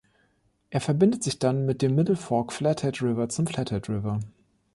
[0.71, 4.19] Er verbindet sich dann mit dem Middle Fork Flathead River zum Flathead River.